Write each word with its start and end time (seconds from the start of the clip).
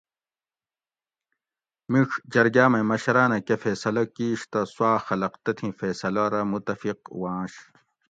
مِیڄ 1.91 2.09
جرگاۤ 2.33 2.69
مئی 2.71 2.83
مشراۤنہ 2.89 3.37
کہ 3.45 3.55
فیصلہ 3.63 4.03
کِیش 4.15 4.41
تہ 4.51 4.59
سوآۤ 4.73 4.97
خلق 5.05 5.33
تتھی 5.43 5.69
فیصلہ 5.79 6.23
رہ 6.33 6.41
متفق 6.51 6.99
وانش 7.21 7.53